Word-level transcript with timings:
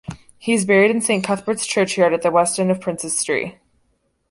He 0.39 0.53
is 0.53 0.65
buried 0.65 0.89
in 0.89 0.99
Saint 1.01 1.23
Cuthbert's 1.23 1.67
Churchyard 1.67 2.11
at 2.11 2.23
the 2.23 2.31
west 2.31 2.57
end 2.59 2.71
of 2.71 2.81
Princes 2.81 3.13
Stree. 3.13 3.59